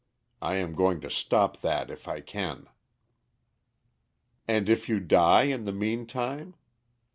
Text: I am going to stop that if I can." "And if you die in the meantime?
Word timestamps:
I 0.41 0.55
am 0.55 0.73
going 0.73 0.99
to 1.01 1.11
stop 1.11 1.57
that 1.61 1.91
if 1.91 2.07
I 2.07 2.21
can." 2.21 2.65
"And 4.47 4.67
if 4.67 4.89
you 4.89 4.99
die 4.99 5.43
in 5.43 5.63
the 5.65 5.71
meantime? 5.71 6.55